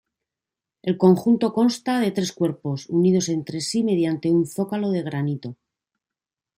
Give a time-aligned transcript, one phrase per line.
[0.91, 5.57] El conjunto consta de tres cuerpos, unidos entre sí mediante un zócalo de granito.